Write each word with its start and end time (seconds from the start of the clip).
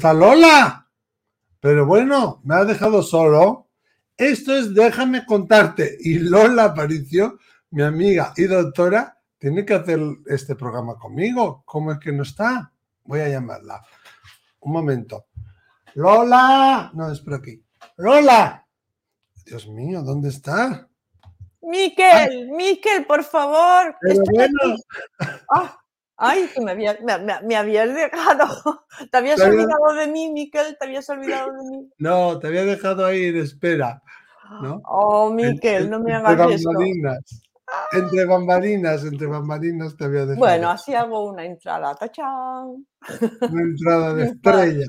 ¡Hoy! 0.00 0.06
¿Dónde 0.08 0.08
está 0.08 0.14
Lola? 0.14 0.88
Pero 1.60 1.86
bueno, 1.86 2.40
me 2.44 2.54
ha 2.54 2.64
dejado 2.64 3.02
solo. 3.02 3.68
Esto 4.16 4.56
es 4.56 4.74
Déjame 4.74 5.26
contarte. 5.26 5.98
Y 6.00 6.18
Lola 6.20 6.64
Aparicio, 6.64 7.38
mi 7.70 7.82
amiga 7.82 8.32
y 8.36 8.44
doctora, 8.44 9.18
tiene 9.38 9.64
que 9.64 9.74
hacer 9.74 10.00
este 10.26 10.54
programa 10.56 10.96
conmigo. 10.96 11.62
¿Cómo 11.66 11.92
es 11.92 11.98
que 11.98 12.12
no 12.12 12.22
está? 12.22 12.72
Voy 13.04 13.20
a 13.20 13.28
llamarla. 13.28 13.82
Un 14.60 14.72
momento. 14.72 15.26
Lola. 15.94 16.90
No, 16.94 17.12
es 17.12 17.20
por 17.20 17.34
aquí. 17.34 17.62
Lola. 17.96 18.66
Dios 19.44 19.68
mío, 19.68 20.02
¿dónde 20.02 20.30
está? 20.30 20.88
Miquel, 21.62 22.48
Miquel, 22.52 23.04
por 23.04 23.22
favor. 23.22 23.96
Ah, 25.54 25.79
ay, 26.20 26.48
que 26.54 26.60
me, 26.60 26.72
había, 26.72 26.98
me, 27.42 27.56
habías 27.56 27.94
dejado. 27.94 28.84
¿Te 29.10 29.18
habías 29.18 29.40
olvidado 29.40 29.94
de 29.96 30.06
mí, 30.06 30.30
Miquel? 30.30 30.76
¿Te 30.78 30.84
habías 30.84 31.08
olvidado 31.08 31.52
de 31.52 31.70
mí? 31.70 31.90
No, 31.98 32.38
te 32.38 32.48
había 32.48 32.64
dejado 32.64 33.04
ahí 33.06 33.24
en 33.24 33.38
espera. 33.38 34.02
¿no? 34.62 34.82
Oh, 34.84 35.30
Miquel, 35.30 35.88
no 35.88 36.00
me 36.00 36.14
hagas 36.14 36.52
eso. 36.52 36.70
Entre 37.92 38.24
bambalinas, 38.24 39.04
entre 39.04 39.28
bambalinas 39.28 39.96
te 39.96 40.04
había 40.04 40.20
dejado. 40.22 40.38
Bueno, 40.38 40.70
así 40.70 40.92
hago 40.92 41.30
una 41.30 41.44
entrada. 41.44 41.94
¡Tachán! 41.94 42.84
Una 43.48 43.62
entrada 43.62 44.14
de 44.14 44.24
estrella. 44.26 44.86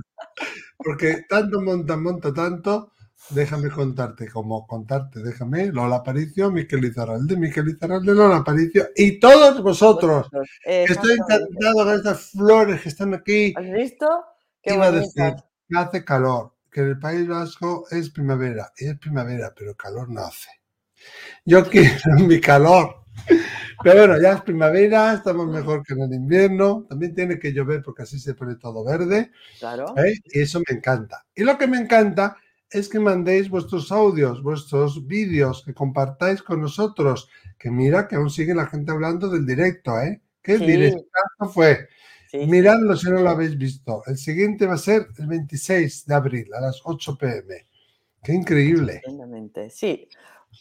Porque 0.77 1.21
tanto 1.29 1.61
monta, 1.61 1.95
monta 1.95 2.33
tanto. 2.33 2.91
Déjame 3.33 3.69
contarte, 3.69 4.27
como 4.27 4.67
contarte, 4.67 5.21
déjame, 5.21 5.67
Lola 5.67 5.97
Aparicio, 5.97 6.51
Miquel 6.51 6.83
Izarralde, 6.83 7.37
Miquel 7.37 7.69
Izarralde, 7.69 8.13
Lola 8.13 8.37
Aparicio 8.37 8.89
y 8.93 9.19
todos 9.19 9.63
vosotros. 9.63 10.29
Estoy 10.65 11.13
encantado 11.13 11.73
con 11.75 11.93
estas 11.93 12.31
flores 12.31 12.81
que 12.81 12.89
están 12.89 13.13
aquí. 13.13 13.53
¿Has 13.55 13.71
visto? 13.71 14.07
Qué 14.61 14.73
Iba 14.73 14.87
a 14.87 14.91
decir 14.91 15.33
que 15.69 15.77
hace 15.77 16.03
calor, 16.03 16.53
que 16.69 16.81
en 16.81 16.87
el 16.87 16.99
País 16.99 17.25
Vasco 17.25 17.85
es 17.89 18.09
primavera, 18.09 18.73
y 18.77 18.87
es 18.87 18.99
primavera, 18.99 19.53
pero 19.57 19.75
calor 19.75 20.09
no 20.09 20.21
hace. 20.21 20.49
Yo 21.45 21.63
quiero 21.69 22.19
mi 22.27 22.41
calor. 22.41 23.05
Pero 23.83 23.99
bueno, 23.99 24.21
ya 24.21 24.33
es 24.33 24.41
primavera, 24.41 25.13
estamos 25.13 25.47
mejor 25.47 25.83
que 25.83 25.93
en 25.93 26.01
el 26.01 26.13
invierno. 26.13 26.85
También 26.89 27.15
tiene 27.15 27.39
que 27.39 27.53
llover 27.53 27.81
porque 27.81 28.03
así 28.03 28.19
se 28.19 28.35
pone 28.35 28.55
todo 28.55 28.83
verde. 28.83 29.31
Claro. 29.59 29.97
¿eh? 29.97 30.13
Y 30.25 30.41
eso 30.41 30.61
me 30.67 30.77
encanta. 30.77 31.25
Y 31.33 31.43
lo 31.43 31.57
que 31.57 31.67
me 31.67 31.77
encanta 31.77 32.37
es 32.71 32.87
que 32.87 32.99
mandéis 32.99 33.49
vuestros 33.49 33.91
audios, 33.91 34.41
vuestros 34.41 35.05
vídeos, 35.05 35.63
que 35.65 35.73
compartáis 35.73 36.41
con 36.41 36.61
nosotros. 36.61 37.29
Que 37.59 37.69
mira 37.69 38.07
que 38.07 38.15
aún 38.15 38.29
sigue 38.29 38.55
la 38.55 38.65
gente 38.65 38.91
hablando 38.91 39.29
del 39.29 39.45
directo, 39.45 39.99
¿eh? 39.99 40.21
¿Qué 40.41 40.57
sí. 40.57 40.65
directo 40.65 41.05
fue? 41.53 41.87
Sí, 42.29 42.39
Miradlo 42.47 42.95
si 42.95 43.09
no 43.09 43.19
lo 43.19 43.29
habéis 43.29 43.57
visto. 43.57 44.03
El 44.07 44.17
siguiente 44.17 44.65
va 44.65 44.75
a 44.75 44.77
ser 44.77 45.07
el 45.19 45.27
26 45.27 46.05
de 46.05 46.15
abril 46.15 46.53
a 46.53 46.61
las 46.61 46.79
8 46.85 47.17
pm. 47.17 47.67
Qué 48.23 48.33
increíble. 48.33 49.01
Sí, 49.69 50.07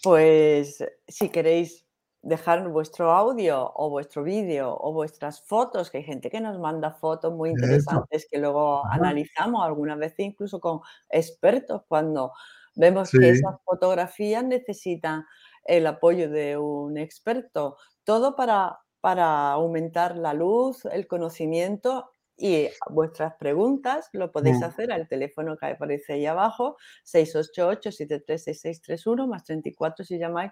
pues 0.02 0.84
si 1.06 1.28
queréis 1.28 1.84
dejar 2.22 2.68
vuestro 2.68 3.12
audio 3.12 3.72
o 3.74 3.90
vuestro 3.90 4.22
vídeo 4.22 4.76
o 4.78 4.92
vuestras 4.92 5.42
fotos, 5.42 5.90
que 5.90 5.98
hay 5.98 6.04
gente 6.04 6.30
que 6.30 6.40
nos 6.40 6.58
manda 6.58 6.92
fotos 6.92 7.32
muy 7.32 7.50
interesantes 7.50 8.26
que 8.30 8.38
luego 8.38 8.84
Ajá. 8.84 8.96
analizamos 8.96 9.64
algunas 9.64 9.98
veces 9.98 10.20
incluso 10.20 10.60
con 10.60 10.80
expertos 11.08 11.82
cuando 11.88 12.32
vemos 12.76 13.08
sí. 13.08 13.18
que 13.18 13.30
esas 13.30 13.56
fotografías 13.64 14.44
necesitan 14.44 15.24
el 15.64 15.86
apoyo 15.86 16.30
de 16.30 16.58
un 16.58 16.98
experto. 16.98 17.76
Todo 18.04 18.36
para, 18.36 18.80
para 19.00 19.52
aumentar 19.52 20.16
la 20.16 20.34
luz, 20.34 20.84
el 20.86 21.06
conocimiento 21.06 22.10
y 22.40 22.68
vuestras 22.88 23.34
preguntas 23.34 24.08
lo 24.14 24.32
podéis 24.32 24.62
hacer 24.62 24.90
al 24.92 25.06
teléfono 25.08 25.58
que 25.58 25.66
aparece 25.66 26.14
ahí 26.14 26.24
abajo, 26.24 26.78
688-736631, 27.04 29.28
más 29.28 29.44
34 29.44 30.06
si 30.06 30.18
llamáis 30.18 30.50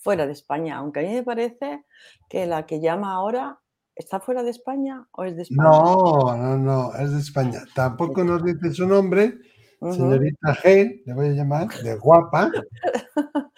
fuera 0.00 0.26
de 0.26 0.32
España. 0.32 0.76
Aunque 0.78 1.00
a 1.00 1.02
mí 1.02 1.14
me 1.14 1.22
parece 1.22 1.84
que 2.28 2.46
la 2.46 2.66
que 2.66 2.80
llama 2.80 3.12
ahora 3.12 3.60
está 3.94 4.20
fuera 4.20 4.42
de 4.42 4.50
España 4.50 5.06
o 5.12 5.24
es 5.24 5.36
de 5.36 5.42
España. 5.42 5.68
No, 5.68 6.36
no, 6.36 6.56
no, 6.58 6.94
es 6.94 7.12
de 7.12 7.20
España. 7.20 7.60
Tampoco 7.74 8.24
nos 8.24 8.42
dice 8.44 8.72
su 8.72 8.86
nombre, 8.86 9.38
señorita 9.80 10.54
G, 10.56 11.02
le 11.04 11.14
voy 11.14 11.28
a 11.28 11.32
llamar, 11.32 11.68
de 11.68 11.96
guapa. 11.96 12.50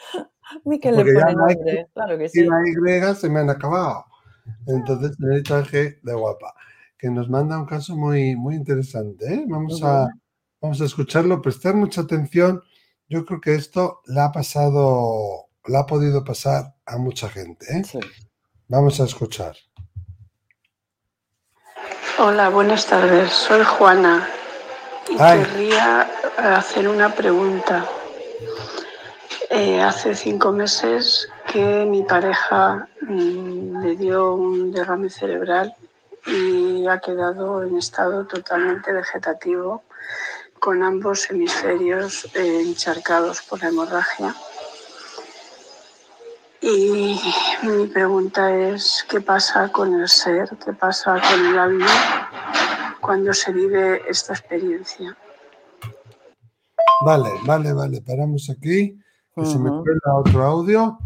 Miquel 0.64 0.96
le 0.96 1.04
pone 1.04 1.34
nombre, 1.34 1.86
claro 1.94 2.18
que 2.18 2.28
sí. 2.28 2.40
Y 2.40 2.44
la 2.44 3.10
Y 3.10 3.14
se 3.14 3.28
me 3.28 3.40
han 3.40 3.50
acabado. 3.50 4.04
Entonces, 4.66 5.16
señorita 5.16 5.62
G, 5.64 6.00
de 6.02 6.14
guapa 6.14 6.54
que 7.02 7.10
nos 7.10 7.28
manda 7.28 7.58
un 7.58 7.66
caso 7.66 7.96
muy, 7.96 8.36
muy 8.36 8.54
interesante. 8.54 9.34
¿eh? 9.34 9.44
Vamos, 9.48 9.82
a, 9.82 10.08
vamos 10.60 10.80
a 10.80 10.84
escucharlo, 10.84 11.42
prestar 11.42 11.74
mucha 11.74 12.02
atención. 12.02 12.62
Yo 13.08 13.24
creo 13.26 13.40
que 13.40 13.56
esto 13.56 14.02
le 14.06 14.20
ha 14.20 14.30
pasado, 14.30 15.48
le 15.66 15.78
ha 15.78 15.86
podido 15.86 16.24
pasar 16.24 16.74
a 16.86 16.96
mucha 16.98 17.28
gente. 17.28 17.66
¿eh? 17.70 17.84
Sí. 17.84 18.00
Vamos 18.68 19.00
a 19.00 19.04
escuchar. 19.04 19.56
Hola, 22.18 22.48
buenas 22.48 22.86
tardes. 22.86 23.32
Soy 23.32 23.64
Juana 23.64 24.28
y 25.08 25.16
Ay. 25.18 25.40
querría 25.40 26.02
hacer 26.56 26.88
una 26.88 27.14
pregunta. 27.14 27.86
Eh, 29.50 29.80
hace 29.82 30.14
cinco 30.14 30.52
meses 30.52 31.28
que 31.52 31.84
mi 31.84 32.02
pareja 32.02 32.88
mmm, 33.02 33.82
le 33.82 33.96
dio 33.96 34.34
un 34.34 34.72
derrame 34.72 35.10
cerebral 35.10 35.74
y 36.26 36.86
ha 36.86 36.98
quedado 37.00 37.62
en 37.62 37.76
estado 37.76 38.26
totalmente 38.26 38.92
vegetativo 38.92 39.82
con 40.58 40.82
ambos 40.82 41.28
hemisferios 41.28 42.24
eh, 42.34 42.62
encharcados 42.64 43.42
por 43.42 43.60
la 43.60 43.68
hemorragia. 43.68 44.34
Y 46.64 47.18
mi 47.64 47.86
pregunta 47.88 48.54
es, 48.56 49.04
¿qué 49.10 49.20
pasa 49.20 49.68
con 49.72 50.00
el 50.00 50.08
ser? 50.08 50.48
¿Qué 50.64 50.72
pasa 50.72 51.20
con 51.20 51.46
el 51.46 51.58
alma 51.58 52.30
cuando 53.00 53.34
se 53.34 53.52
vive 53.52 54.00
esta 54.08 54.32
experiencia? 54.32 55.16
Vale, 57.04 57.30
vale, 57.44 57.72
vale, 57.72 58.00
paramos 58.00 58.48
aquí, 58.48 58.96
que 59.34 59.40
uh 59.40 59.42
-huh. 59.42 59.52
se 59.52 59.58
me 59.58 59.70
cuela 59.70 60.14
otro 60.14 60.44
audio. 60.44 60.98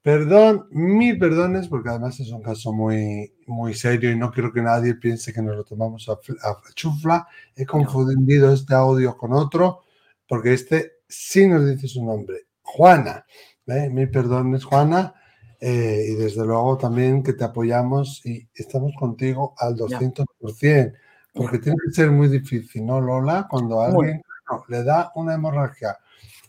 Perdón, 0.00 0.68
mil 0.70 1.18
perdones, 1.18 1.66
porque 1.66 1.88
además 1.88 2.20
es 2.20 2.30
un 2.30 2.42
caso 2.42 2.72
muy, 2.72 3.34
muy 3.48 3.74
serio 3.74 4.12
y 4.12 4.16
no 4.16 4.30
quiero 4.30 4.52
que 4.52 4.62
nadie 4.62 4.94
piense 4.94 5.32
que 5.32 5.42
nos 5.42 5.56
lo 5.56 5.64
tomamos 5.64 6.08
a, 6.08 6.12
a 6.12 6.56
chufla. 6.74 7.26
He 7.56 7.66
confundido 7.66 8.52
este 8.52 8.74
audio 8.74 9.16
con 9.16 9.32
otro, 9.32 9.82
porque 10.28 10.52
este 10.52 11.00
sí 11.08 11.48
nos 11.48 11.66
dice 11.66 11.88
su 11.88 12.04
nombre, 12.04 12.46
Juana. 12.62 13.26
¿Eh? 13.72 13.90
Mil 13.90 14.10
perdones, 14.10 14.64
Juana. 14.64 15.14
Eh, 15.60 16.06
y 16.12 16.14
desde 16.14 16.44
luego 16.46 16.78
también 16.78 17.22
que 17.22 17.34
te 17.34 17.44
apoyamos 17.44 18.24
y 18.24 18.48
estamos 18.54 18.92
contigo 18.98 19.54
al 19.58 19.76
200%, 19.76 20.94
porque 21.34 21.58
tiene 21.58 21.76
que 21.84 21.92
ser 21.92 22.10
muy 22.10 22.28
difícil, 22.28 22.86
¿no, 22.86 22.98
Lola? 22.98 23.46
Cuando 23.48 23.82
alguien 23.82 24.22
no, 24.50 24.64
le 24.68 24.82
da 24.82 25.12
una 25.16 25.34
hemorragia 25.34 25.98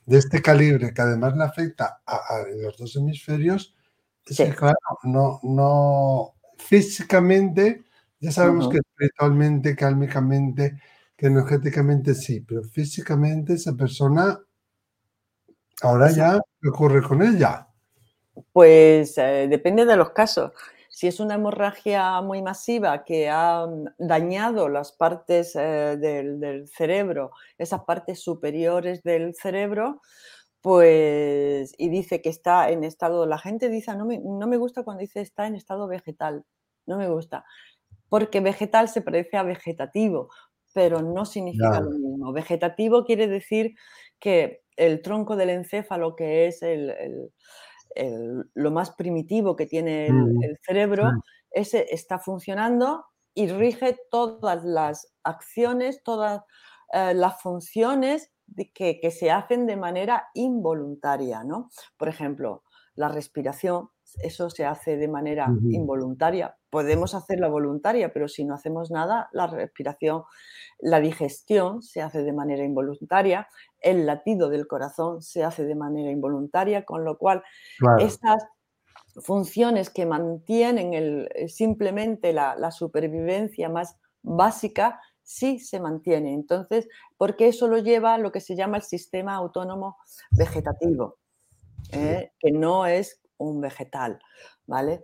de 0.06 0.18
este 0.18 0.42
calibre 0.42 0.94
que 0.94 1.02
además 1.02 1.36
le 1.36 1.44
afecta 1.44 2.02
a, 2.06 2.16
a 2.16 2.44
los 2.64 2.78
dos 2.78 2.96
hemisferios, 2.96 3.76
es 4.26 4.38
sí. 4.38 4.46
que 4.46 4.56
claro, 4.56 4.78
no, 5.04 5.42
no 5.44 6.34
físicamente, 6.58 7.84
ya 8.20 8.32
sabemos 8.32 8.68
uh 8.68 8.70
-huh. 8.70 8.72
que 8.72 8.78
espiritualmente, 8.78 9.76
cálmicamente, 9.76 10.80
que 11.18 11.28
energéticamente 11.28 12.16
sí, 12.16 12.40
pero 12.42 12.64
físicamente 12.64 13.54
esa 13.54 13.74
persona, 13.74 14.40
ahora 15.82 16.10
sí. 16.10 16.18
ya, 16.18 16.40
¿qué 16.62 16.70
ocurre 16.70 17.02
con 17.02 17.22
ella? 17.22 17.68
Pues 18.54 19.18
eh, 19.18 19.48
depende 19.50 19.86
de 19.86 19.98
los 19.98 20.12
casos. 20.12 20.52
Si 20.90 21.08
es 21.08 21.20
una 21.20 21.36
hemorragia 21.36 22.22
muy 22.22 22.42
masiva 22.42 23.04
que 23.04 23.30
ha 23.30 23.66
dañado 23.98 24.70
las 24.70 24.92
partes 24.92 25.56
eh, 25.56 25.98
del, 25.98 26.40
del, 26.40 26.68
cerebro, 26.68 27.32
esas 27.58 27.82
partes 27.86 28.22
superiores 28.22 29.02
del 29.04 29.34
cerebro, 29.36 30.02
pues, 30.62 31.74
y 31.78 31.90
dice 31.90 32.22
que 32.22 32.30
está 32.30 32.70
en 32.70 32.84
estado, 32.84 33.26
la 33.26 33.40
gente 33.40 33.70
dice, 33.70 33.96
no 33.96 34.06
me, 34.06 34.20
no 34.20 34.48
me 34.48 34.58
gusta 34.58 34.84
cuando 34.84 35.02
dice 35.02 35.22
está 35.22 35.48
en 35.48 35.56
estado 35.56 35.88
vegetal, 35.88 36.46
no 36.86 36.98
me 36.98 37.10
gusta, 37.10 37.46
porque 38.10 38.42
vegetal 38.42 38.88
se 38.88 39.02
parece 39.02 39.38
a 39.38 39.44
vegetativo, 39.44 40.30
pero 40.74 41.02
no 41.02 41.26
significa 41.26 41.80
lo 41.80 41.92
mismo. 41.92 42.32
Vegetativo 42.32 43.06
quiere 43.06 43.28
decir 43.28 43.74
que 44.20 44.62
el 44.86 45.02
tronco 45.02 45.36
del 45.36 45.50
encéfalo, 45.50 46.16
que 46.16 46.48
es 46.48 46.62
el, 46.62 46.90
el 46.90 47.32
el, 47.96 48.50
lo 48.54 48.72
más 48.72 48.92
primitivo 48.92 49.56
que 49.56 49.66
tiene 49.66 50.08
el, 50.08 50.14
mm. 50.14 50.56
cerebro, 50.66 51.12
mm. 51.12 51.22
ese 51.52 51.88
está 51.94 52.20
funcionando 52.20 53.06
y 53.34 53.48
rige 53.48 53.98
todas 54.10 54.64
las 54.64 55.14
acciones, 55.24 56.04
todas 56.04 56.42
eh, 56.94 57.14
las 57.14 57.42
funciones 57.42 58.32
que, 58.74 59.00
que, 59.00 59.12
se 59.12 59.32
hacen 59.32 59.66
de 59.66 59.78
manera 59.78 60.28
involuntaria, 60.34 61.44
¿no? 61.44 61.70
Por 61.98 62.10
ejemplo, 62.10 62.64
la 62.96 63.08
respiración, 63.08 63.90
eso 64.22 64.50
se 64.50 64.66
hace 64.66 64.98
de 64.98 65.08
manera 65.08 65.48
involuntaria. 65.70 66.58
Podemos 66.72 67.14
hacerla 67.14 67.50
voluntaria, 67.50 68.12
pero 68.12 68.28
si 68.28 68.46
no 68.46 68.56
hacemos 68.56 68.90
nada, 68.90 69.30
la 69.34 69.46
respiración, 69.46 70.24
la 70.80 71.00
digestión 71.00 71.84
se 71.84 72.02
hace 72.02 72.24
de 72.24 72.34
manera 72.34 72.64
involuntaria, 72.64 73.48
el 73.80 74.06
latido 74.08 74.50
del 74.50 74.68
corazón 74.68 75.22
se 75.22 75.44
hace 75.44 75.66
de 75.66 75.76
manera 75.76 76.10
involuntaria, 76.10 76.86
con 76.86 77.06
lo 77.06 77.18
cual 77.18 77.44
estas 78.00 78.46
funciones 79.20 79.90
que 79.90 80.06
mantienen 80.06 80.94
eh, 80.94 81.50
simplemente 81.50 82.34
la, 82.34 82.72
supervivencia 82.72 83.70
más 83.70 83.98
básica 84.22 85.00
sí 85.24 85.60
se 85.60 85.80
mantiene. 85.80 86.34
Entonces, 86.34 86.88
porque 87.18 87.48
eso 87.48 87.68
lo 87.68 87.80
lleva 87.80 88.14
a 88.14 88.18
lo 88.18 88.32
que 88.32 88.40
se 88.40 88.56
llama 88.56 88.78
el 88.78 88.84
sistema 88.84 89.36
autónomo 89.36 89.98
vegetativo, 90.32 91.18
¿eh? 91.92 92.32
que 92.40 92.52
no 92.52 92.86
es 92.86 93.22
un 93.38 93.60
vegetal, 93.62 94.20
¿vale? 94.66 95.04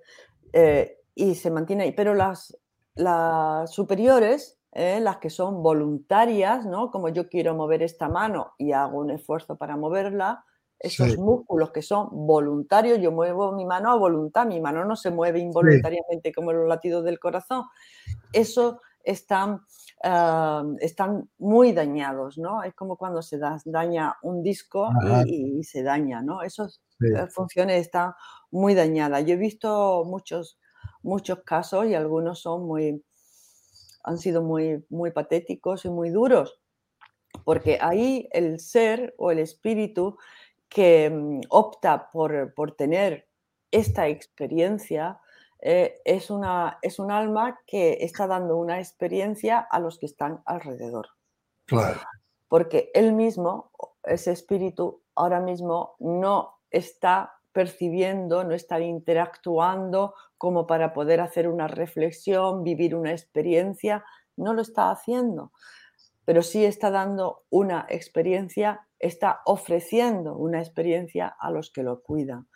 Eh, 0.54 0.98
y 1.18 1.36
se 1.36 1.52
mantiene 1.52 1.84
ahí. 1.84 1.92
Pero 1.92 2.14
las, 2.14 2.58
las 2.96 3.72
superiores, 3.72 4.60
las 4.74 5.18
que 5.18 5.30
son 5.30 5.64
voluntarias, 5.64 6.66
¿no? 6.66 6.92
Como 6.92 7.10
yo 7.10 7.28
quiero 7.30 7.56
mover 7.56 7.82
esta 7.82 8.10
mano 8.10 8.54
y 8.58 8.74
hago 8.74 9.00
un 9.00 9.10
esfuerzo 9.10 9.58
para 9.58 9.76
moverla, 9.76 10.46
esos 10.80 11.18
músculos 11.18 11.72
que 11.72 11.82
son 11.82 12.10
voluntarios, 12.12 13.00
yo 13.00 13.12
muevo 13.12 13.52
mi 13.52 13.66
mano 13.66 13.92
a 13.92 13.96
voluntad, 13.96 14.46
mi 14.46 14.62
mano 14.62 14.86
no 14.86 14.96
se 14.96 15.10
mueve 15.10 15.40
involuntariamente 15.40 16.32
como 16.32 16.54
los 16.54 16.68
latidos 16.68 17.04
del 17.04 17.20
corazón. 17.20 17.64
Eso 18.32 18.82
están, 19.04 19.62
ah, 20.04 20.64
están 20.80 21.30
muy 21.40 21.74
dañados, 21.74 22.38
¿no? 22.38 22.62
Es 22.62 22.76
como 22.76 22.98
cuando 22.98 23.22
se 23.22 23.40
daña 23.66 24.16
un 24.22 24.44
disco 24.44 24.90
y, 25.26 25.64
se 25.64 25.82
daña, 25.82 26.22
¿no? 26.22 26.44
Esas 26.44 26.82
eh, 27.02 27.26
funciones 27.28 27.82
están 27.82 28.14
muy 28.52 28.76
dañadas. 28.76 29.26
Yo 29.26 29.34
he 29.34 29.38
visto 29.38 30.04
muchos, 30.06 30.60
muchos 31.08 31.40
casos 31.44 31.88
y 31.88 31.96
algunos 31.96 32.40
son 32.42 32.68
muy, 32.68 33.04
han 34.04 34.18
sido 34.18 34.44
muy, 34.44 34.86
muy 34.90 35.12
patéticos 35.12 35.86
y 35.86 35.90
muy 35.90 36.10
duros, 36.10 36.60
porque 37.44 37.80
ahí 37.82 38.28
el 38.32 38.60
ser 38.60 39.16
o 39.18 39.32
el 39.32 39.40
espíritu 39.40 40.18
que 40.70 41.10
mm, 41.10 41.42
opta 41.50 42.12
por, 42.12 42.54
tener 42.78 43.28
esta 43.72 44.08
experiencia 44.08 45.20
eh, 45.62 46.00
es, 46.06 46.30
una, 46.30 46.78
es 46.82 47.00
un 47.00 47.10
alma 47.10 47.60
que 47.66 47.98
está 48.02 48.28
dando 48.28 48.58
una 48.58 48.80
experiencia 48.80 49.60
a 49.60 49.80
los 49.80 49.98
que 49.98 50.06
están 50.06 50.42
alrededor. 50.46 51.08
Claro. 51.66 52.00
Porque 52.48 52.92
él 52.94 53.14
mismo, 53.14 53.72
ese 54.04 54.32
espíritu, 54.32 55.02
ahora 55.16 55.40
mismo 55.40 55.96
no 56.00 56.60
está 56.70 57.37
percibiendo, 57.58 58.44
no 58.44 58.54
está 58.54 58.80
interactuando 58.80 60.14
como 60.38 60.68
para 60.68 60.94
poder 60.94 61.22
hacer 61.22 61.48
una 61.48 61.68
reflexión, 61.68 62.64
vivir 62.64 62.94
una 62.94 63.10
experiencia, 63.10 64.06
no 64.36 64.54
lo 64.54 64.62
está 64.62 64.92
haciendo, 64.92 65.52
pero 66.24 66.44
sí 66.44 66.64
está 66.64 66.92
dando 66.92 67.46
una 67.50 67.88
experiencia 67.90 68.88
está 69.00 69.42
ofreciendo 69.46 70.38
una 70.38 70.60
experiencia 70.60 71.36
a 71.40 71.50
los 71.50 71.72
que 71.72 71.82
lo 71.82 72.04
cuidan, 72.04 72.48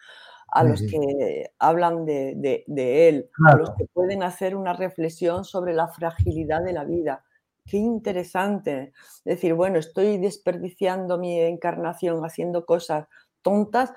a 0.50 0.64
los 0.64 0.84
que 0.84 1.52
hablan 1.58 2.06
de, 2.06 2.64
él, 2.68 3.28
a 3.50 3.56
los 3.56 3.72
que 3.72 3.86
pueden 3.92 4.22
hacer 4.22 4.56
una 4.56 4.74
reflexión 4.74 5.46
sobre 5.46 5.74
la 5.74 5.88
fragilidad 5.88 6.64
de 6.64 6.74
la 6.74 6.84
vida. 6.84 7.24
Qué 7.66 7.78
interesante. 7.78 8.94
Decir, 9.26 9.56
bueno, 9.56 9.80
estoy 9.80 10.20
desperdiciando 10.20 11.18
mi 11.18 11.40
encarnación 11.40 12.24
haciendo 12.24 12.68
cosas 12.68 13.08
tontas 13.42 13.94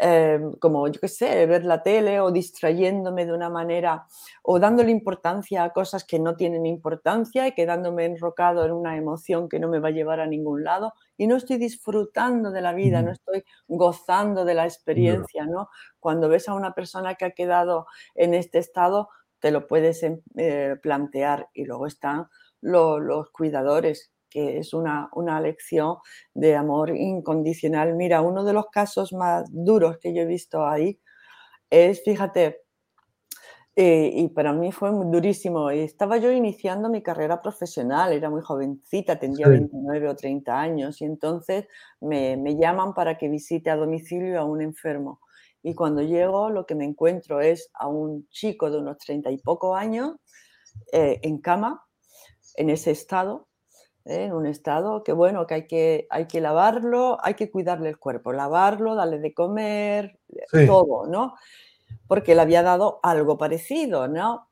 Em, 0.00 0.52
como 0.60 0.86
yo 0.86 1.00
qué 1.00 1.08
sé, 1.08 1.44
ver 1.46 1.64
la 1.64 1.82
tele 1.82 2.20
o 2.20 2.30
distrayéndome 2.30 3.26
de 3.26 3.32
una 3.32 3.50
manera 3.50 4.06
o 4.44 4.60
dándole 4.60 4.92
importancia 4.92 5.64
a 5.64 5.72
cosas 5.72 6.04
que 6.04 6.20
no 6.20 6.36
tienen 6.36 6.66
importancia 6.66 7.48
y 7.48 7.52
quedándome 7.52 8.04
enrocado 8.04 8.64
en 8.64 8.70
una 8.70 8.96
emoción 8.96 9.48
que 9.48 9.58
no 9.58 9.68
me 9.68 9.80
va 9.80 9.88
a 9.88 9.90
llevar 9.90 10.20
a 10.20 10.28
ningún 10.28 10.62
lado 10.62 10.92
y 11.16 11.26
no 11.26 11.34
estoy 11.34 11.56
disfrutando 11.56 12.52
de 12.52 12.60
la 12.60 12.74
vida, 12.74 13.02
no 13.02 13.10
estoy 13.10 13.42
gozando 13.66 14.44
de 14.44 14.54
la 14.54 14.66
experiencia, 14.66 15.46
¿no? 15.46 15.68
Cuando 15.98 16.28
ves 16.28 16.48
a 16.48 16.54
una 16.54 16.74
persona 16.74 17.16
que 17.16 17.24
ha 17.24 17.30
quedado 17.32 17.86
en 18.14 18.34
este 18.34 18.58
estado, 18.58 19.08
te 19.40 19.50
lo 19.50 19.66
puedes 19.66 20.04
em, 20.04 20.20
eh, 20.36 20.76
plantear 20.80 21.48
y 21.52 21.64
luego 21.64 21.86
están 21.88 22.28
los 22.60 23.30
cuidadores 23.30 24.12
que 24.28 24.58
es 24.58 24.72
una, 24.74 25.10
lección 25.40 25.96
de 26.34 26.56
amor 26.56 26.90
incondicional. 26.90 27.94
Mira, 27.94 28.22
uno 28.22 28.44
de 28.44 28.52
los 28.52 28.66
casos 28.66 29.12
más 29.12 29.44
duros 29.52 29.98
que 29.98 30.14
yo 30.14 30.22
he 30.22 30.26
visto 30.26 30.66
ahí 30.66 31.00
es, 31.70 32.02
fíjate, 32.02 32.62
eh, 33.80 34.10
y 34.12 34.28
para 34.30 34.52
mí 34.52 34.72
fue 34.72 34.90
muy 34.90 35.06
durísimo. 35.06 35.70
Estaba 35.70 36.16
yo 36.16 36.32
iniciando 36.32 36.88
mi 36.88 37.00
carrera 37.00 37.40
profesional, 37.40 38.12
era 38.12 38.28
muy 38.28 38.42
jovencita, 38.42 39.20
tendría 39.20 39.46
29 39.46 40.08
o 40.08 40.16
30 40.16 40.60
años, 40.60 41.00
y 41.00 41.04
entonces 41.04 41.66
me, 42.00 42.56
llaman 42.58 42.92
para 42.92 43.16
que 43.16 43.28
visite 43.28 43.70
a 43.70 43.76
domicilio 43.76 44.40
a 44.40 44.44
un 44.44 44.62
enfermo. 44.62 45.20
Y 45.62 45.76
cuando 45.76 46.02
llego, 46.02 46.50
lo 46.50 46.66
que 46.66 46.74
me 46.74 46.84
encuentro 46.84 47.40
es 47.40 47.70
a 47.74 47.86
un 47.86 48.28
chico 48.30 48.68
de 48.68 48.78
unos 48.78 48.98
30 48.98 49.30
y 49.30 49.38
poco 49.38 49.76
años 49.76 50.16
eh, 50.92 51.20
en 51.22 51.38
cama, 51.38 51.84
en 52.56 52.70
ese 52.70 52.90
estado, 52.90 53.47
¿eh? 54.08 54.24
en 54.24 54.32
un 54.32 54.46
estado 54.46 55.04
que 55.04 55.12
bueno, 55.12 55.46
que 55.46 55.54
hay, 55.54 55.66
que 55.66 56.06
hay 56.10 56.26
que 56.26 56.40
lavarlo, 56.40 57.18
hay 57.22 57.34
que 57.34 57.50
cuidarle 57.50 57.90
el 57.90 57.98
cuerpo, 57.98 58.32
lavarlo, 58.32 58.94
darle 58.94 59.18
de 59.18 59.34
comer, 59.34 60.18
todo, 60.66 61.06
¿no? 61.06 61.34
Porque 62.06 62.34
le 62.34 62.40
había 62.40 62.62
dado 62.62 63.00
algo 63.02 63.38
parecido, 63.38 64.08
¿no? 64.08 64.46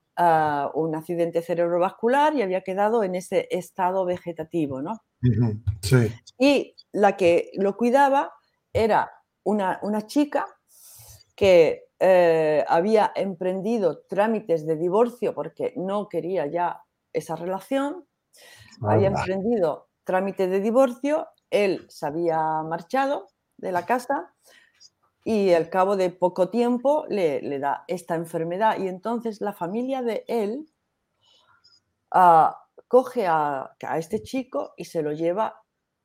un 0.73 0.95
accidente 0.95 1.43
cerebrovascular 1.43 2.35
y 2.35 2.41
había 2.41 2.63
quedado 2.63 3.03
en 3.03 3.15
ese 3.15 3.49
estado 3.51 4.07
vegetativo, 4.07 4.81
¿no? 4.81 5.03
Sí. 5.83 6.11
Y 6.39 6.75
la 6.93 7.19
que 7.19 7.51
lo 7.55 7.77
cuidaba 7.77 8.33
era 8.73 9.11
una, 9.45 9.79
una 9.83 10.07
chica 10.07 10.47
que 11.35 11.87
eh, 11.99 12.65
había 12.69 13.13
emprendido 13.15 14.05
trámites 14.09 14.67
de 14.67 14.77
divorcio 14.77 15.35
porque 15.35 15.73
no 15.77 16.09
quería 16.09 16.47
ya 16.47 16.83
esa 17.13 17.37
relación 17.37 18.07
había 18.83 19.09
emprendido 19.09 19.89
trámite 20.05 20.47
de 20.47 20.61
divorcio, 20.61 21.29
él 21.51 21.87
se 21.89 22.07
había 22.07 22.63
marchado 22.63 23.27
de 23.57 23.73
la 23.73 23.85
casa 23.87 24.33
y 25.25 25.53
al 25.53 25.69
cabo 25.71 25.97
de 25.97 26.11
poco 26.11 26.51
tiempo 26.51 27.05
le, 27.09 27.59
da 27.59 27.85
esta 27.89 28.15
enfermedad 28.15 28.79
y 28.79 28.87
entonces 28.87 29.41
la 29.41 29.53
familia 29.53 30.03
de 30.03 30.25
él 30.29 30.69
ah, 32.13 32.57
coge 32.87 33.27
a, 33.27 33.75
este 33.97 34.23
chico 34.23 34.75
y 34.77 34.85
se 34.85 35.03
lo 35.03 35.13
lleva 35.13 35.63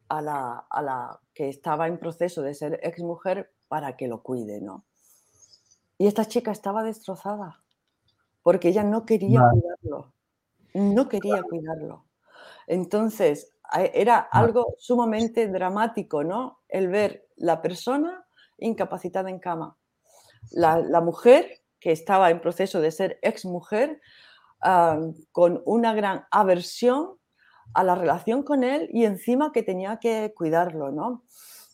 a 0.10 0.22
la, 0.22 0.66
a 0.70 0.82
la, 0.82 1.20
que 1.34 1.50
estaba 1.50 1.88
en 1.88 2.00
proceso 2.00 2.42
de 2.42 2.54
ser 2.54 2.80
exmujer 2.84 3.54
para 3.68 3.96
que 3.96 4.08
lo 4.08 4.24
cuide, 4.24 4.60
¿no? 4.60 4.86
Y 5.98 6.08
esta 6.08 6.26
chica 6.26 6.52
estaba 6.52 6.84
destrozada 6.84 7.64
porque 8.42 8.70
ella 8.70 8.84
no 8.84 9.06
quería 9.06 9.42
cuidarlo, 9.52 10.14
no 10.74 11.08
quería 11.08 11.44
cuidarlo. 11.44 12.06
Entonces, 12.68 13.54
era 13.94 14.20
algo 14.20 14.76
sumamente 14.78 15.48
dramático, 15.48 16.24
¿no? 16.24 16.60
El 16.68 16.90
ver 16.90 17.28
la 17.38 17.62
persona 17.62 18.26
incapacitada 18.58 19.30
en 19.30 19.40
cama. 19.40 19.78
La, 20.52 21.02
mujer, 21.02 21.62
que 21.80 21.92
estaba 21.92 22.30
en 22.30 22.42
proceso 22.42 22.82
de 22.82 22.92
ser 22.92 23.20
exmujer, 23.22 24.02
ah, 24.62 25.00
con 25.32 25.62
una 25.66 25.94
gran 25.94 26.26
aversión 26.32 27.18
a 27.74 27.84
la 27.84 27.96
relación 27.96 28.44
con 28.44 28.64
él 28.64 28.90
y 28.92 29.06
encima 29.06 29.52
que 29.52 29.64
tenía 29.64 29.98
que 29.98 30.34
cuidarlo, 30.36 30.92
¿no? 30.92 31.24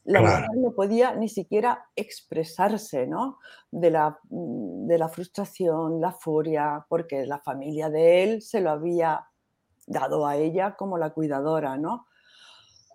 La 0.04 0.22
mujer 0.22 0.50
no 0.56 0.72
podía 0.72 1.14
ni 1.16 1.28
siquiera 1.28 1.86
expresarse, 1.94 3.08
¿no? 3.08 3.40
De 3.72 3.92
la, 3.92 4.18
de 4.30 4.98
la 4.98 5.10
frustración, 5.10 6.00
la 6.00 6.14
furia, 6.14 6.86
porque 6.88 7.26
la 7.26 7.40
familia 7.40 7.90
de 7.90 8.24
él 8.24 8.42
se 8.42 8.62
lo 8.62 8.70
había 8.70 9.28
dado 9.88 10.28
a 10.28 10.36
ella 10.36 10.76
como 10.76 10.98
la 10.98 11.12
cuidadora, 11.12 11.78
¿no? 11.78 12.06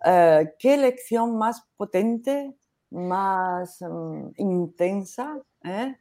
Eh, 0.05 0.53
¿Qué 0.59 0.77
lección 0.77 1.37
más 1.37 1.67
potente, 1.75 2.55
más 2.91 3.79
mm, 3.81 4.29
intensa? 4.37 5.39
Eh? 5.63 5.97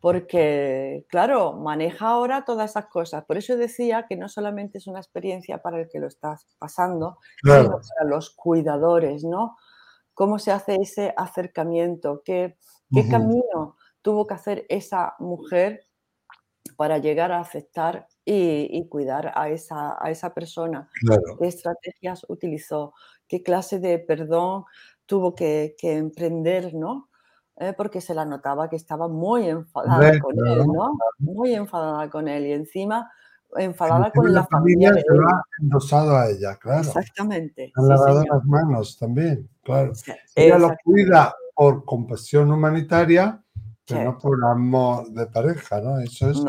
Porque, 0.00 1.06
claro, 1.08 1.54
maneja 1.54 2.08
ahora 2.08 2.44
todas 2.44 2.70
esas 2.70 2.86
cosas. 2.86 3.24
Por 3.24 3.38
eso 3.38 3.56
decía 3.56 4.04
que 4.06 4.16
no 4.16 4.28
solamente 4.28 4.78
es 4.78 4.86
una 4.86 5.00
experiencia 5.00 5.62
para 5.62 5.80
el 5.80 5.88
que 5.88 5.98
lo 5.98 6.08
estás 6.08 6.46
pasando, 6.58 7.18
sino 7.42 7.80
para 7.88 8.10
los 8.10 8.30
cuidadores, 8.30 9.24
¿no? 9.24 9.56
¿Cómo 10.12 10.38
se 10.38 10.52
hace 10.52 10.76
ese 10.76 11.14
acercamiento? 11.16 12.22
¿Qué, 12.24 12.58
qué 12.92 13.08
camino 13.08 13.76
tuvo 14.02 14.26
que 14.26 14.34
hacer 14.34 14.66
esa 14.68 15.14
mujer 15.18 15.86
para 16.76 16.98
llegar 16.98 17.32
a 17.32 17.40
aceptar 17.40 18.06
y, 18.24 18.88
cuidar 18.88 19.32
a 19.34 19.48
esa, 19.48 19.96
a 20.02 20.10
esa 20.10 20.32
persona. 20.32 20.88
¿Qué 21.38 21.46
estrategias 21.46 22.24
utilizó? 22.28 22.94
¿Qué 23.28 23.42
clase 23.42 23.78
de 23.78 23.98
perdón 23.98 24.64
tuvo 25.06 25.34
que, 25.34 25.74
emprender, 25.82 26.74
¿no? 26.74 27.08
eh, 27.56 27.72
porque 27.76 28.00
se 28.00 28.14
la 28.14 28.24
notaba 28.24 28.68
que 28.68 28.76
estaba 28.76 29.08
muy 29.08 29.48
enfadada 29.48 30.18
con 30.18 30.46
él, 30.46 30.66
¿no? 30.66 30.98
Muy 31.18 31.54
enfadada 31.54 32.10
con 32.10 32.28
él 32.28 32.46
y 32.46 32.52
encima 32.52 33.10
enfadada 33.56 34.10
con 34.10 34.32
la, 34.32 34.44
familia. 34.46 34.92
se 34.94 35.14
lo 35.14 35.28
ha 35.28 35.42
endosado 35.60 36.16
a 36.16 36.28
ella, 36.28 36.56
claro. 36.56 36.80
Exactamente. 36.80 37.72
Han 37.76 37.88
lavado 37.88 38.24
las 38.24 38.44
manos 38.44 38.98
también, 38.98 39.48
claro. 39.62 39.92
ella 40.34 40.58
lo 40.58 40.70
cuida 40.82 41.34
por 41.54 41.84
compasión 41.84 42.50
humanitaria, 42.50 43.40
pero 43.86 44.04
no 44.04 44.18
por 44.18 44.44
amor 44.44 45.08
de 45.10 45.26
pareja, 45.26 45.80
¿no? 45.80 46.00
Eso 46.00 46.30
es 46.30 46.42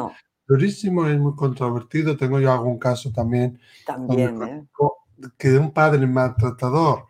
durísimo 0.47 1.09
y 1.09 1.17
muy 1.17 1.35
controvertido. 1.35 2.17
Tengo 2.17 2.39
yo 2.39 2.51
algún 2.51 2.77
caso 2.77 3.11
también. 3.11 3.59
También, 3.85 4.41
¿eh? 4.43 4.65
Que 5.37 5.57
un 5.57 5.71
padre 5.71 6.05
maltratador 6.07 7.05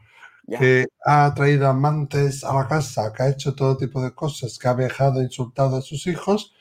que 0.47 0.87
ha 1.03 1.33
traído 1.33 1.67
amantes 1.67 2.43
a 2.43 2.53
la 2.53 2.67
casa, 2.67 3.11
que 3.13 3.23
ha 3.23 3.29
hecho 3.29 3.55
todo 3.55 3.77
tipo 3.77 4.01
de 4.01 4.13
cosas, 4.13 4.59
que 4.59 4.67
ha 4.67 4.73
viajado, 4.73 5.21
insultado 5.21 5.77
a 5.77 5.81
sus 5.81 6.05
hijos, 6.07 6.53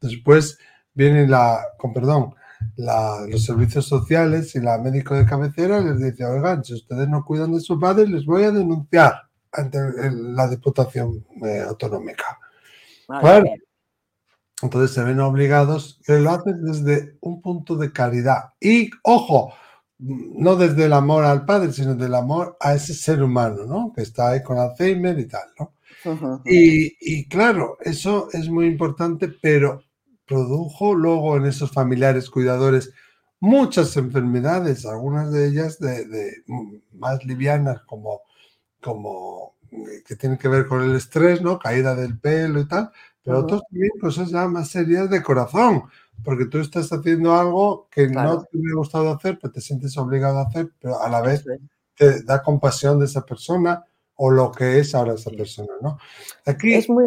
después 0.00 0.58
viene 0.92 1.26
la, 1.26 1.60
con 1.78 1.92
perdón, 1.92 2.34
los 2.76 3.44
servicios 3.44 3.86
sociales 3.86 4.54
y 4.54 4.60
la 4.60 4.76
médico 4.78 5.14
de 5.14 5.24
cabecera 5.24 5.80
les 5.80 5.98
dice, 5.98 6.24
oigan, 6.24 6.62
si 6.62 6.74
ustedes 6.74 7.08
no 7.08 7.24
cuidan 7.24 7.52
de 7.52 7.60
sus 7.60 7.80
padres, 7.80 8.10
les 8.10 8.26
voy 8.26 8.44
a 8.44 8.50
denunciar 8.50 9.22
ante 9.52 9.78
la 10.12 10.48
Diputación 10.48 11.24
eh, 11.42 11.64
Autonómica. 11.66 12.38
Entonces 14.62 14.94
se 14.94 15.02
ven 15.02 15.20
obligados, 15.20 16.00
que 16.04 16.18
lo 16.18 16.30
hacen 16.30 16.64
desde 16.64 17.16
un 17.20 17.40
punto 17.40 17.76
de 17.76 17.92
caridad. 17.92 18.54
Y, 18.60 18.90
ojo, 19.02 19.54
no 19.98 20.56
desde 20.56 20.86
el 20.86 20.92
amor 20.92 21.24
al 21.24 21.44
padre, 21.44 21.72
sino 21.72 21.94
del 21.94 22.14
amor 22.14 22.56
a 22.60 22.74
ese 22.74 22.94
ser 22.94 23.22
humano, 23.22 23.64
¿no? 23.66 23.92
Que 23.94 24.02
está 24.02 24.30
ahí 24.30 24.42
con 24.42 24.58
Alzheimer 24.58 25.18
y 25.18 25.26
tal, 25.26 25.48
¿no? 25.58 25.74
y, 26.46 26.96
y, 27.00 27.28
claro, 27.28 27.76
eso 27.80 28.28
es 28.32 28.48
muy 28.48 28.66
importante, 28.66 29.28
pero 29.28 29.82
produjo 30.26 30.94
luego 30.94 31.36
en 31.36 31.44
esos 31.46 31.70
familiares 31.72 32.30
cuidadores 32.30 32.90
muchas 33.40 33.96
enfermedades, 33.96 34.86
algunas 34.86 35.32
de 35.32 35.48
ellas 35.48 35.78
de, 35.80 36.44
más 36.92 37.24
livianas 37.24 37.82
como, 37.82 38.22
como 38.80 39.56
eh, 39.72 40.02
que 40.06 40.14
tienen 40.16 40.38
que 40.38 40.48
ver 40.48 40.66
con 40.66 40.82
el 40.82 40.94
estrés, 40.94 41.42
¿no? 41.42 41.58
Caída 41.58 41.94
del 41.94 42.18
pelo 42.18 42.60
y 42.60 42.68
tal, 42.68 42.92
pero 43.30 43.44
otros 43.44 43.62
también 43.70 43.92
cosas 44.00 44.30
ya 44.30 44.48
más 44.48 44.68
serias 44.68 45.08
de 45.08 45.22
corazón, 45.22 45.84
porque 46.24 46.46
tú 46.46 46.58
estás 46.58 46.92
haciendo 46.92 47.34
algo 47.34 47.88
que 47.90 48.08
no 48.08 48.42
te 48.42 48.58
hubiera 48.58 48.76
gustado 48.76 49.10
hacer, 49.10 49.38
pero 49.40 49.52
te 49.52 49.60
sientes 49.60 49.96
obligado 49.96 50.38
a 50.38 50.42
hacer, 50.42 50.70
pero 50.80 51.00
a 51.00 51.08
la 51.08 51.20
vez 51.20 51.44
te 51.96 52.22
da 52.22 52.42
compasión 52.42 52.98
de 52.98 53.06
esa 53.06 53.24
persona 53.24 53.84
o 54.16 54.30
lo 54.30 54.52
que 54.52 54.78
es 54.78 54.94
ahora 54.94 55.14
esa 55.14 55.30
persona, 55.30 55.72
¿no? 55.80 55.98
Aquí 56.44 56.74
es 56.74 56.88
muy, 56.88 57.04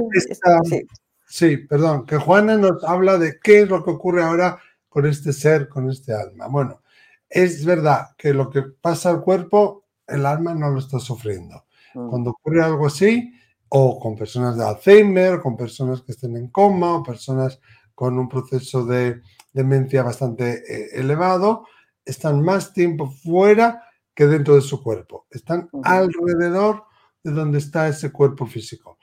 Sí, 1.25 1.57
perdón, 1.57 2.05
que 2.05 2.17
Juana 2.17 2.57
nos 2.57 2.83
habla 2.83 3.17
de 3.17 3.39
qué 3.43 3.61
es 3.61 3.69
lo 3.69 3.83
que 3.83 3.91
ocurre 3.91 4.23
ahora 4.23 4.59
con 4.87 5.05
este 5.07 5.33
ser, 5.33 5.67
con 5.67 5.89
este 5.89 6.13
alma. 6.13 6.47
Bueno, 6.47 6.81
es 7.27 7.65
verdad 7.65 8.09
que 8.17 8.33
lo 8.33 8.51
que 8.51 8.61
pasa 8.61 9.09
al 9.09 9.21
cuerpo, 9.21 9.85
el 10.05 10.25
alma 10.27 10.53
no 10.53 10.69
lo 10.69 10.77
está 10.77 10.99
sufriendo. 10.99 11.65
Mm. 11.95 12.09
Cuando 12.09 12.29
ocurre 12.31 12.63
algo 12.63 12.85
así, 12.85 13.33
o 13.75 13.99
con 13.99 14.15
personas 14.15 14.55
de 14.55 14.63
Alzheimer, 14.63 15.39
con 15.39 15.57
personas 15.57 16.03
que 16.03 16.11
estén 16.11 16.37
en 16.37 16.49
coma, 16.49 16.95
o 16.95 17.03
personas 17.03 17.59
con 17.95 18.19
un 18.19 18.29
proceso 18.29 18.85
de 18.85 19.21
demencia 19.51 20.03
bastante 20.03 20.61
eh, 20.67 20.89
elevado, 20.93 21.65
están 22.05 22.41
más 22.41 22.71
tiempo 22.71 23.09
fuera 23.09 23.83
que 24.13 24.27
dentro 24.27 24.53
de 24.53 24.61
su 24.61 24.83
cuerpo. 24.83 25.25
Están 25.31 25.69
alrededor 25.83 26.83
de 27.23 27.31
donde 27.31 27.57
está 27.57 27.87
ese 27.87 28.11
cuerpo 28.11 28.45
físico. 28.45 28.99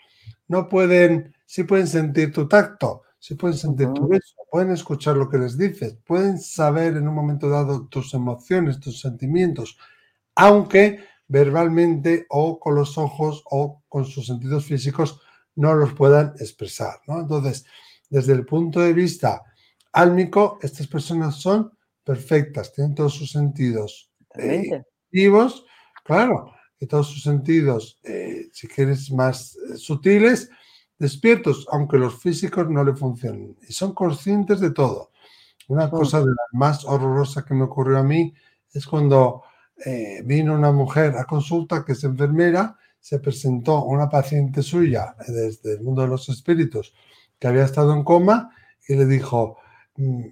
No 0.47 0.69
pueden 0.69 1.35
sí 1.51 1.65
pueden 1.65 1.89
sentir 1.89 2.33
tu 2.33 2.47
tacto, 2.47 3.03
sí 3.19 3.35
pueden 3.35 3.59
sentir 3.59 3.89
tu 3.93 4.07
beso, 4.07 4.37
pueden 4.53 4.71
escuchar 4.71 5.17
lo 5.17 5.29
que 5.29 5.39
les 5.39 5.59
dices, 5.59 5.99
pueden 6.07 6.39
saber 6.39 6.97
en 6.97 7.09
un 7.09 7.15
momento 7.17 7.49
dado 7.49 7.89
tus 7.89 8.15
emociones, 8.15 8.79
tus 8.79 9.01
sentimientos, 9.01 9.77
aunque 10.37 11.01
verbalmente 11.31 12.27
o 12.29 12.59
con 12.59 12.75
los 12.75 12.99
ojos 12.99 13.45
o 13.51 13.83
con 13.89 14.05
sus 14.05 14.27
sentidos 14.27 14.65
físicos 14.65 15.21
no 15.55 15.75
los 15.75 15.95
puedan 15.95 16.35
expresar. 16.41 17.01
Entonces, 17.07 17.65
desde 18.09 18.33
el 18.33 18.45
punto 18.45 18.81
de 18.81 18.93
vista 18.93 19.43
álmico, 19.93 20.59
estas 20.61 20.89
personas 20.89 21.37
son 21.37 21.73
perfectas, 22.03 22.73
tienen 22.73 22.97
todos 22.97 23.15
sus 23.15 23.31
sentidos 23.31 24.11
eh, 24.35 24.83
vivos, 25.11 25.65
claro, 26.05 26.53
y 26.81 26.87
todos 26.87 27.09
sus 27.09 27.23
sentidos, 27.23 28.01
eh, 28.03 28.49
si 28.53 28.67
quieres, 28.67 29.13
más 29.13 29.57
eh, 29.57 29.77
sutiles, 29.77 30.51
despiertos, 30.99 31.65
aunque 31.71 31.99
los 31.99 32.21
físicos 32.21 32.69
no 32.69 32.83
le 32.83 32.95
funcionen, 32.95 33.57
y 33.69 33.73
son 33.73 33.95
conscientes 33.95 34.59
de 34.59 34.73
todo. 34.73 35.13
Una 35.69 35.89
cosa 35.89 36.19
de 36.19 36.27
la 36.27 36.59
más 36.59 36.85
horrorosa 36.85 37.45
que 37.45 37.55
me 37.55 37.65
ocurrió 37.65 37.99
a 37.99 38.03
mí 38.03 38.35
es 38.73 38.85
cuando 38.85 39.45
eh, 39.85 40.23
vino 40.25 40.55
una 40.55 40.73
mujer 40.73 41.17
a 41.17 41.25
consulta 41.25 41.85
que 41.85 41.93
es 41.93 42.05
enfermera, 42.05 42.77
se 42.99 43.19
presentó 43.19 43.85
una 43.85 44.09
paciente 44.09 44.63
suya 44.63 45.15
desde 45.27 45.75
el 45.75 45.83
mundo 45.83 46.03
de 46.03 46.09
los 46.09 46.29
espíritus 46.29 46.95
que 47.39 47.49
había 47.49 47.65
estado 47.65 47.95
en 47.95 48.05
coma 48.05 48.55
y 48.87 48.95
le 48.95 49.07
dijo, 49.07 49.57
mm, 49.97 50.25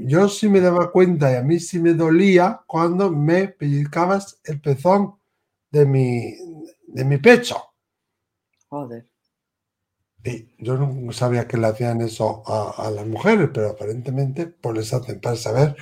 yo 0.00 0.28
sí 0.28 0.48
me 0.48 0.60
daba 0.60 0.90
cuenta 0.90 1.32
y 1.32 1.36
a 1.36 1.42
mí 1.42 1.58
sí 1.58 1.78
me 1.78 1.94
dolía 1.94 2.60
cuando 2.66 3.10
me 3.10 3.48
pellizcabas 3.48 4.40
el 4.44 4.60
pezón 4.60 5.14
de 5.70 5.86
mi, 5.86 6.34
de 6.88 7.04
mi 7.04 7.18
pecho. 7.18 7.56
Joder. 8.68 9.06
Y 10.22 10.48
yo 10.58 10.76
no 10.76 11.12
sabía 11.12 11.48
que 11.48 11.56
le 11.56 11.68
hacían 11.68 12.02
eso 12.02 12.42
a, 12.46 12.90
las 12.90 13.06
mujeres, 13.06 13.48
pero 13.54 13.70
aparentemente 13.70 14.46
pues 14.46 14.76
les 14.76 14.92
hacen 14.92 15.18
para 15.18 15.36
saber, 15.36 15.76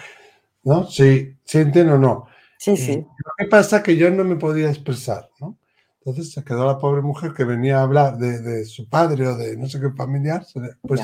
¿no? 0.62 0.86
Si 0.86 1.36
sienten 1.44 1.88
o 1.88 1.98
no. 1.98 2.28
Sí, 2.58 2.76
sí. 2.76 2.96
Lo 2.96 3.32
que 3.38 3.46
pasa 3.46 3.78
es 3.78 3.82
que 3.84 3.96
yo 3.96 4.10
no 4.10 4.24
me 4.24 4.36
podía 4.36 4.68
expresar, 4.68 5.30
¿no? 5.40 5.56
Entonces 6.00 6.32
se 6.32 6.44
quedó 6.44 6.66
la 6.66 6.78
pobre 6.78 7.02
mujer 7.02 7.32
que 7.32 7.44
venía 7.44 7.78
a 7.78 7.82
hablar 7.82 8.18
de, 8.18 8.64
su 8.64 8.88
padre 8.88 9.28
o 9.28 9.36
de 9.36 9.56
no 9.56 9.68
sé 9.68 9.80
qué 9.80 9.90
familiar. 9.90 10.44
Pues 10.82 11.00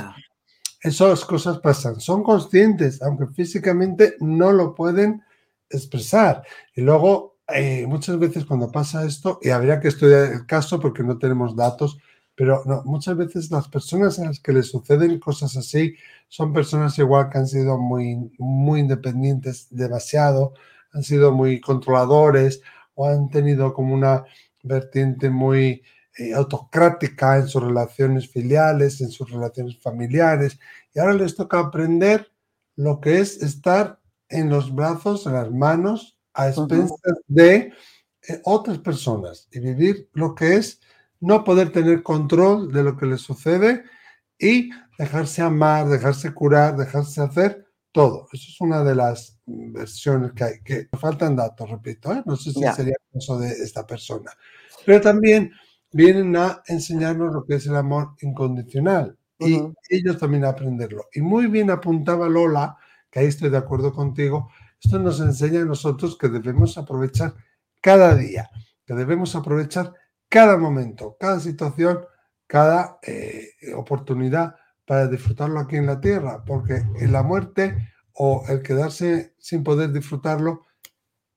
esas 0.80 1.24
cosas 1.24 1.58
pasan. 1.60 2.00
Son 2.00 2.22
conscientes, 2.22 3.00
aunque 3.02 3.26
físicamente 3.28 4.16
no 4.20 4.52
lo 4.52 4.74
pueden 4.74 5.22
expresar. 5.70 6.42
Y 6.74 6.82
luego, 6.82 7.38
eh, 7.48 7.86
muchas 7.86 8.18
veces 8.18 8.44
cuando 8.44 8.70
pasa 8.70 9.04
esto, 9.04 9.38
y 9.42 9.50
habría 9.50 9.80
que 9.80 9.88
estudiar 9.88 10.32
el 10.32 10.46
caso 10.46 10.80
porque 10.80 11.02
no 11.02 11.18
tenemos 11.18 11.56
datos, 11.56 11.98
pero 12.34 12.62
no, 12.66 12.82
muchas 12.84 13.16
veces 13.16 13.50
las 13.50 13.68
personas 13.68 14.18
a 14.18 14.26
las 14.26 14.40
que 14.40 14.52
les 14.52 14.68
suceden 14.68 15.18
cosas 15.20 15.56
así 15.56 15.94
son 16.28 16.52
personas 16.52 16.98
igual 16.98 17.30
que 17.30 17.38
han 17.38 17.46
sido 17.46 17.78
muy, 17.78 18.32
muy 18.38 18.80
independientes 18.80 19.68
demasiado, 19.70 20.54
han 20.94 21.02
sido 21.02 21.32
muy 21.32 21.60
controladores 21.60 22.62
o 22.94 23.08
han 23.08 23.28
tenido 23.28 23.74
como 23.74 23.94
una 23.94 24.24
vertiente 24.62 25.28
muy 25.28 25.82
eh, 26.16 26.32
autocrática 26.32 27.36
en 27.38 27.48
sus 27.48 27.62
relaciones 27.62 28.28
filiales, 28.28 29.00
en 29.00 29.10
sus 29.10 29.30
relaciones 29.30 29.78
familiares. 29.80 30.58
Y 30.94 31.00
ahora 31.00 31.14
les 31.14 31.34
toca 31.34 31.58
aprender 31.58 32.30
lo 32.76 33.00
que 33.00 33.18
es 33.18 33.42
estar 33.42 34.00
en 34.28 34.48
los 34.48 34.74
brazos, 34.74 35.26
en 35.26 35.34
las 35.34 35.50
manos, 35.50 36.16
a 36.32 36.48
expensas 36.48 37.18
de 37.26 37.72
eh, 38.28 38.40
otras 38.44 38.78
personas 38.78 39.48
y 39.52 39.60
vivir 39.60 40.08
lo 40.12 40.34
que 40.34 40.54
es 40.54 40.80
no 41.20 41.44
poder 41.44 41.72
tener 41.72 42.02
control 42.02 42.72
de 42.72 42.82
lo 42.82 42.96
que 42.96 43.06
le 43.06 43.18
sucede 43.18 43.84
y 44.38 44.70
dejarse 44.98 45.42
amar, 45.42 45.88
dejarse 45.88 46.32
curar, 46.32 46.76
dejarse 46.76 47.20
hacer 47.20 47.66
todo. 47.92 48.28
Eso 48.32 48.48
es 48.48 48.60
una 48.60 48.84
de 48.84 48.94
las 48.94 49.33
versiones 49.46 50.32
que 50.32 50.44
hay, 50.44 50.60
que 50.62 50.88
faltan 50.98 51.36
datos, 51.36 51.70
repito, 51.70 52.12
¿eh? 52.12 52.22
no 52.24 52.36
sé 52.36 52.52
si 52.52 52.60
sería 52.74 52.94
el 52.94 53.12
caso 53.12 53.38
de 53.38 53.50
esta 53.50 53.86
persona. 53.86 54.30
Pero 54.84 55.00
también 55.00 55.52
vienen 55.92 56.34
a 56.36 56.62
enseñarnos 56.66 57.32
lo 57.32 57.44
que 57.44 57.56
es 57.56 57.66
el 57.66 57.76
amor 57.76 58.14
incondicional 58.20 59.16
y 59.38 59.60
ellos 59.88 60.18
también 60.18 60.44
a 60.44 60.50
aprenderlo. 60.50 61.08
Y 61.12 61.20
muy 61.20 61.46
bien 61.46 61.70
apuntaba 61.70 62.28
Lola, 62.28 62.76
que 63.10 63.20
ahí 63.20 63.26
estoy 63.26 63.50
de 63.50 63.58
acuerdo 63.58 63.92
contigo, 63.92 64.50
esto 64.82 64.98
nos 64.98 65.20
enseña 65.20 65.62
a 65.62 65.64
nosotros 65.64 66.16
que 66.18 66.28
debemos 66.28 66.76
aprovechar 66.78 67.34
cada 67.80 68.14
día, 68.14 68.50
que 68.84 68.94
debemos 68.94 69.34
aprovechar 69.36 69.92
cada 70.28 70.56
momento, 70.56 71.16
cada 71.18 71.38
situación, 71.40 72.00
cada 72.46 72.98
eh, 73.02 73.50
oportunidad 73.76 74.56
para 74.86 75.06
disfrutarlo 75.06 75.60
aquí 75.60 75.76
en 75.76 75.86
la 75.86 76.00
tierra, 76.00 76.44
porque 76.44 76.82
en 77.00 77.12
la 77.12 77.22
muerte 77.22 77.93
o 78.14 78.44
el 78.48 78.62
quedarse 78.62 79.34
sin 79.38 79.62
poder 79.64 79.92
disfrutarlo 79.92 80.62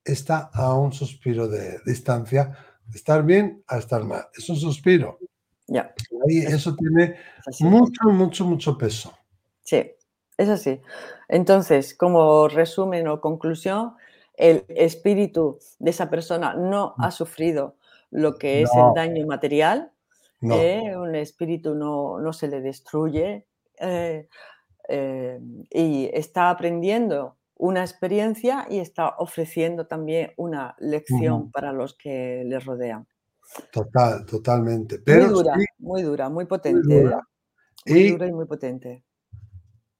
está 0.04 0.50
a 0.52 0.74
un 0.74 0.92
suspiro 0.92 1.48
de 1.48 1.80
distancia, 1.84 2.56
de 2.86 2.96
estar 2.96 3.24
bien 3.24 3.62
a 3.66 3.78
estar 3.78 4.04
mal. 4.04 4.26
Es 4.36 4.48
un 4.48 4.56
suspiro. 4.56 5.18
Ya. 5.66 5.92
Y 6.26 6.46
eso 6.46 6.74
tiene 6.74 7.16
mucho, 7.60 8.08
mucho, 8.08 8.44
mucho 8.46 8.78
peso. 8.78 9.12
Sí, 9.62 9.92
es 10.38 10.48
así. 10.48 10.80
Entonces, 11.28 11.94
como 11.94 12.48
resumen 12.48 13.06
o 13.08 13.20
conclusión, 13.20 13.94
el 14.34 14.64
espíritu 14.68 15.58
de 15.78 15.90
esa 15.90 16.08
persona 16.08 16.54
no 16.54 16.94
ha 16.98 17.10
sufrido 17.10 17.76
lo 18.10 18.36
que 18.36 18.62
es 18.62 18.70
el 18.74 18.94
daño 18.94 19.26
material, 19.26 19.92
¿eh? 20.40 20.96
un 20.96 21.14
espíritu 21.16 21.74
no, 21.74 22.18
no, 22.20 22.32
se 22.32 22.48
le 22.48 22.60
destruye 22.60 23.46
eh, 23.80 24.28
eh, 24.88 25.38
y 25.70 26.10
está 26.12 26.50
aprendiendo 26.50 27.36
una 27.56 27.82
experiencia 27.82 28.66
y 28.70 28.78
está 28.78 29.16
ofreciendo 29.18 29.86
también 29.86 30.32
una 30.36 30.74
lección 30.78 31.50
para 31.50 31.72
los 31.72 31.94
que 31.94 32.44
le 32.46 32.58
rodean. 32.60 33.06
Total, 33.72 34.24
totalmente. 34.24 34.98
Pero 34.98 35.26
muy 35.26 35.34
dura, 35.34 35.54
muy 35.78 36.02
dura, 36.02 36.28
muy 36.28 36.44
potente. 36.46 36.86
Muy 36.86 37.02
dura. 37.02 37.28
y, 37.84 38.10
dura 38.10 38.26
y 38.26 38.32
muy 38.32 38.46
potente. 38.46 39.04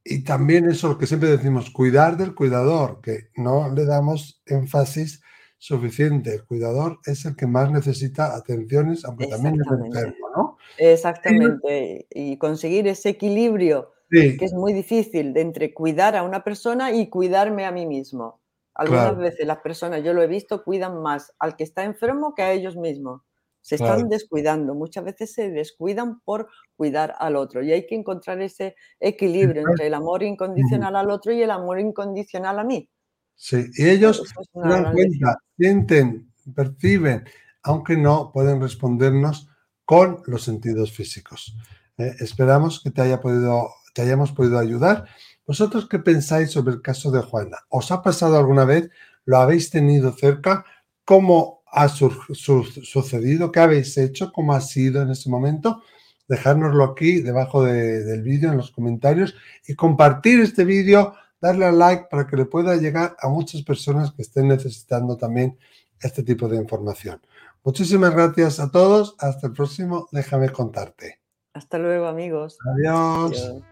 Y 0.04 0.24
también 0.24 0.68
eso 0.68 0.88
lo 0.88 0.98
que 0.98 1.06
siempre 1.06 1.30
decimos, 1.30 1.70
cuidar 1.70 2.16
del 2.16 2.34
cuidador, 2.34 3.00
que 3.02 3.28
no 3.36 3.70
le 3.70 3.84
damos 3.84 4.42
énfasis 4.46 5.20
suficiente. 5.58 6.34
El 6.34 6.46
cuidador 6.46 6.98
es 7.04 7.24
el 7.24 7.36
que 7.36 7.46
más 7.46 7.70
necesita 7.70 8.34
atenciones, 8.36 9.04
aunque 9.04 9.26
también 9.26 9.60
es 9.60 9.66
enfermo, 9.66 10.30
¿no? 10.36 10.56
Exactamente. 10.78 12.06
Y 12.10 12.38
conseguir 12.38 12.86
ese 12.86 13.10
equilibrio, 13.10 13.92
que 14.10 14.44
es 14.44 14.52
muy 14.52 14.72
difícil, 14.72 15.32
de 15.32 15.40
entre 15.40 15.74
cuidar 15.74 16.16
a 16.16 16.22
una 16.22 16.42
persona 16.44 16.92
y 16.92 17.08
cuidarme 17.08 17.64
a 17.66 17.72
mí 17.72 17.86
mismo. 17.86 18.40
Algunas 18.74 19.16
veces 19.16 19.46
las 19.46 19.58
personas, 19.58 20.04
yo 20.04 20.12
lo 20.12 20.22
he 20.22 20.28
visto, 20.28 20.62
cuidan 20.62 21.02
más 21.02 21.34
al 21.38 21.56
que 21.56 21.64
está 21.64 21.84
enfermo 21.84 22.34
que 22.34 22.42
a 22.42 22.52
ellos 22.52 22.76
mismos. 22.76 23.22
Se 23.60 23.74
están 23.74 24.08
descuidando, 24.08 24.74
muchas 24.74 25.04
veces 25.04 25.32
se 25.32 25.50
descuidan 25.50 26.20
por 26.20 26.48
cuidar 26.76 27.14
al 27.18 27.36
otro 27.36 27.62
y 27.62 27.72
hay 27.72 27.86
que 27.86 27.96
encontrar 27.96 28.40
ese 28.40 28.76
equilibrio 29.00 29.62
entre 29.68 29.88
el 29.88 29.94
amor 29.94 30.22
incondicional 30.22 30.94
al 30.96 31.10
otro 31.10 31.32
y 31.32 31.42
el 31.42 31.50
amor 31.50 31.80
incondicional 31.80 32.58
a 32.60 32.64
mí. 32.64 32.88
Sí, 33.34 33.66
y 33.74 33.88
ellos 33.88 34.22
se 34.26 34.60
dan 34.60 34.92
cuenta, 34.92 35.38
sienten, 35.56 36.32
perciben, 36.54 37.24
aunque 37.62 37.96
no 37.96 38.30
pueden 38.32 38.60
respondernos 38.60 39.48
con 39.84 40.22
los 40.26 40.44
sentidos 40.44 40.92
físicos. 40.92 41.56
Eh, 41.98 42.14
esperamos 42.20 42.80
que 42.82 42.90
te, 42.90 43.02
haya 43.02 43.20
podido, 43.20 43.70
te 43.94 44.02
hayamos 44.02 44.32
podido 44.32 44.58
ayudar. 44.58 45.06
¿Vosotros 45.46 45.88
qué 45.88 45.98
pensáis 45.98 46.50
sobre 46.50 46.74
el 46.74 46.82
caso 46.82 47.10
de 47.10 47.22
Juana? 47.22 47.58
¿Os 47.68 47.90
ha 47.90 48.02
pasado 48.02 48.36
alguna 48.36 48.64
vez? 48.64 48.90
¿Lo 49.24 49.38
habéis 49.38 49.70
tenido 49.70 50.12
cerca? 50.12 50.64
¿Cómo 51.04 51.62
ha 51.66 51.88
sucedido? 51.88 53.52
¿Qué 53.52 53.60
habéis 53.60 53.96
hecho? 53.96 54.32
¿Cómo 54.32 54.52
ha 54.52 54.60
sido 54.60 55.02
en 55.02 55.10
ese 55.10 55.30
momento? 55.30 55.82
Dejárnoslo 56.28 56.84
aquí 56.84 57.20
debajo 57.20 57.64
del 57.64 58.22
vídeo 58.22 58.50
en 58.50 58.58
los 58.58 58.70
comentarios 58.70 59.34
y 59.66 59.74
compartir 59.74 60.40
este 60.40 60.64
vídeo 60.64 61.14
darle 61.40 61.66
al 61.66 61.78
like 61.78 62.06
para 62.10 62.26
que 62.26 62.36
le 62.36 62.44
pueda 62.44 62.76
llegar 62.76 63.16
a 63.20 63.28
muchas 63.28 63.62
personas 63.62 64.12
que 64.12 64.22
estén 64.22 64.48
necesitando 64.48 65.16
también 65.16 65.58
este 66.00 66.22
tipo 66.22 66.48
de 66.48 66.56
información. 66.56 67.20
Muchísimas 67.64 68.14
gracias 68.14 68.60
a 68.60 68.70
todos. 68.70 69.16
Hasta 69.18 69.48
el 69.48 69.52
próximo. 69.52 70.08
Déjame 70.12 70.50
contarte. 70.50 71.20
Hasta 71.52 71.78
luego, 71.78 72.06
amigos. 72.06 72.58
Adiós. 72.74 73.62